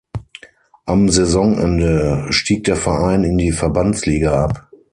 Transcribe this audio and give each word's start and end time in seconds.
Am 0.87 1.09
Saisonende 1.09 2.25
stieg 2.31 2.63
der 2.63 2.75
Verein 2.75 3.23
in 3.23 3.37
die 3.37 3.51
Verbandsliga 3.51 4.45
ab. 4.45 4.67